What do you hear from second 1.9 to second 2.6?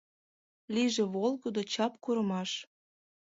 курымаш!